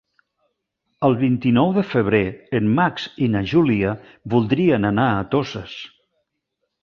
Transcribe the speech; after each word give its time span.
El 1.07 1.17
vint-i-nou 1.19 1.73
de 1.75 1.83
febrer 1.89 2.21
en 2.61 2.71
Max 2.79 3.05
i 3.25 3.29
na 3.35 3.43
Júlia 3.53 3.93
voldrien 4.37 4.89
anar 4.91 5.05
a 5.19 5.27
Toses. 5.35 5.77